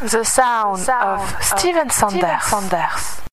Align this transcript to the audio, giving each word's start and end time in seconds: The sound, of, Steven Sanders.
The 0.00 0.24
sound, 0.24 0.88
of, 0.88 1.44
Steven 1.44 1.90
Sanders. 1.90 3.29